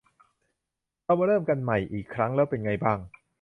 [1.03, 2.99] เรามาเริ่มกันใหม่อีกครั้งแล้วเป็นไงบ้าง?